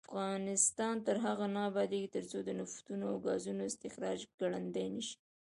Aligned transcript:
افغانستان 0.09 0.95
تر 1.05 1.15
هغو 1.25 1.45
نه 1.55 1.61
ابادیږي، 1.69 2.09
ترڅو 2.15 2.37
د 2.43 2.49
نفتو 2.59 2.93
او 3.11 3.15
ګازو 3.25 3.51
استخراج 3.69 4.19
ګړندی 4.39 4.87
نشي. 4.95 5.15